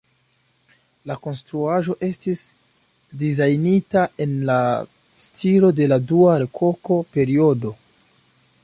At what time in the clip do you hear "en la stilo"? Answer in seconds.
4.27-5.71